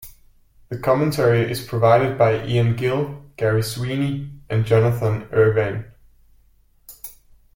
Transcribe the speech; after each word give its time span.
The 0.69 0.79
commentary 0.79 1.41
is 1.51 1.63
provided 1.63 2.17
by 2.17 2.43
Ian 2.43 2.75
Gill, 2.75 3.21
Garry 3.37 3.61
Sweeney 3.61 4.31
and 4.49 4.65
Jonathan 4.65 5.27
Ervine. 5.31 5.91